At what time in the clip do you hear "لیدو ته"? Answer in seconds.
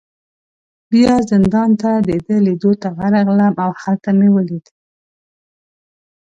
2.45-2.87